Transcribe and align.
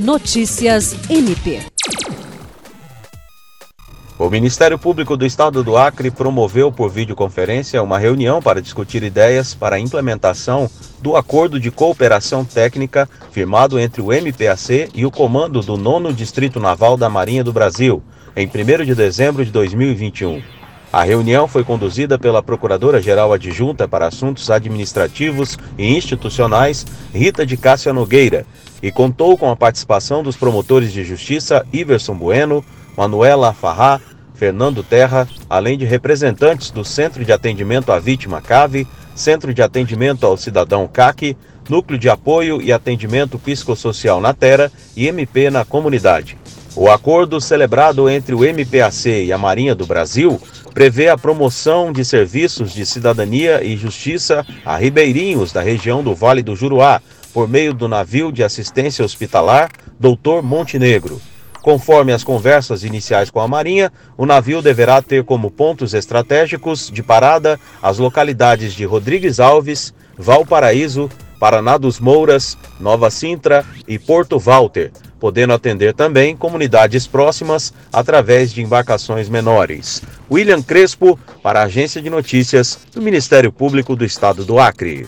Notícias 0.00 0.96
MP. 1.10 1.60
O 4.18 4.30
Ministério 4.30 4.78
Público 4.78 5.14
do 5.14 5.26
Estado 5.26 5.62
do 5.62 5.76
Acre 5.76 6.10
promoveu 6.10 6.72
por 6.72 6.90
videoconferência 6.90 7.82
uma 7.82 7.98
reunião 7.98 8.40
para 8.40 8.62
discutir 8.62 9.02
ideias 9.02 9.54
para 9.54 9.76
a 9.76 9.78
implementação 9.78 10.70
do 11.02 11.16
Acordo 11.16 11.60
de 11.60 11.70
Cooperação 11.70 12.46
Técnica 12.46 13.06
firmado 13.30 13.78
entre 13.78 14.00
o 14.00 14.10
MPAC 14.10 14.88
e 14.94 15.04
o 15.04 15.10
Comando 15.10 15.60
do 15.60 15.76
9 15.76 16.14
Distrito 16.14 16.58
Naval 16.58 16.96
da 16.96 17.10
Marinha 17.10 17.44
do 17.44 17.52
Brasil, 17.52 18.02
em 18.34 18.46
1 18.46 18.86
de 18.86 18.94
dezembro 18.94 19.44
de 19.44 19.50
2021. 19.52 20.59
A 20.92 21.04
reunião 21.04 21.46
foi 21.46 21.62
conduzida 21.62 22.18
pela 22.18 22.42
Procuradora-Geral 22.42 23.32
Adjunta 23.32 23.86
para 23.86 24.08
Assuntos 24.08 24.50
Administrativos 24.50 25.56
e 25.78 25.96
Institucionais, 25.96 26.84
Rita 27.14 27.46
de 27.46 27.56
Cássia 27.56 27.92
Nogueira, 27.92 28.44
e 28.82 28.90
contou 28.90 29.38
com 29.38 29.48
a 29.50 29.56
participação 29.56 30.20
dos 30.20 30.36
promotores 30.36 30.92
de 30.92 31.04
justiça 31.04 31.64
Iverson 31.72 32.16
Bueno, 32.16 32.64
Manuela 32.96 33.52
Farrá, 33.52 34.00
Fernando 34.34 34.82
Terra, 34.82 35.28
além 35.48 35.78
de 35.78 35.84
representantes 35.84 36.72
do 36.72 36.84
Centro 36.84 37.24
de 37.24 37.32
Atendimento 37.32 37.92
à 37.92 38.00
Vítima 38.00 38.40
CAVE, 38.40 38.88
Centro 39.14 39.54
de 39.54 39.62
Atendimento 39.62 40.26
ao 40.26 40.36
Cidadão 40.36 40.88
CAC, 40.88 41.36
Núcleo 41.68 41.98
de 42.00 42.08
Apoio 42.08 42.60
e 42.60 42.72
Atendimento 42.72 43.38
Psicossocial 43.38 44.20
na 44.20 44.34
Terra 44.34 44.72
e 44.96 45.06
MP 45.06 45.50
na 45.50 45.64
Comunidade. 45.64 46.39
O 46.76 46.88
acordo 46.88 47.40
celebrado 47.40 48.08
entre 48.08 48.34
o 48.34 48.44
MPAC 48.44 49.08
e 49.08 49.32
a 49.32 49.38
Marinha 49.38 49.74
do 49.74 49.86
Brasil 49.86 50.40
prevê 50.72 51.08
a 51.08 51.18
promoção 51.18 51.92
de 51.92 52.04
serviços 52.04 52.72
de 52.72 52.86
cidadania 52.86 53.62
e 53.62 53.76
justiça 53.76 54.46
a 54.64 54.76
ribeirinhos 54.76 55.52
da 55.52 55.60
região 55.60 56.02
do 56.02 56.14
Vale 56.14 56.42
do 56.42 56.54
Juruá, 56.54 57.02
por 57.34 57.48
meio 57.48 57.74
do 57.74 57.88
navio 57.88 58.32
de 58.32 58.42
assistência 58.42 59.04
hospitalar 59.04 59.70
Doutor 59.98 60.42
Montenegro. 60.42 61.20
Conforme 61.60 62.12
as 62.12 62.24
conversas 62.24 62.84
iniciais 62.84 63.30
com 63.30 63.40
a 63.40 63.48
Marinha, 63.48 63.92
o 64.16 64.24
navio 64.24 64.62
deverá 64.62 65.02
ter 65.02 65.24
como 65.24 65.50
pontos 65.50 65.92
estratégicos 65.92 66.90
de 66.90 67.02
parada 67.02 67.58
as 67.82 67.98
localidades 67.98 68.72
de 68.72 68.84
Rodrigues 68.84 69.38
Alves, 69.38 69.92
Valparaíso, 70.16 71.10
Paraná 71.38 71.76
dos 71.76 72.00
Mouras, 72.00 72.56
Nova 72.78 73.10
Sintra 73.10 73.64
e 73.86 73.98
Porto 73.98 74.38
Walter, 74.38 74.90
podendo 75.20 75.52
atender 75.52 75.94
também 75.94 76.34
comunidades 76.34 77.06
próximas 77.06 77.72
através 77.92 78.52
de 78.52 78.62
embarcações 78.62 79.28
menores. 79.28 80.02
William 80.30 80.62
Crespo, 80.62 81.18
para 81.42 81.60
a 81.60 81.64
Agência 81.64 82.00
de 82.00 82.08
Notícias 82.08 82.78
do 82.94 83.02
Ministério 83.02 83.52
Público 83.52 83.94
do 83.94 84.04
Estado 84.04 84.44
do 84.44 84.58
Acre. 84.58 85.06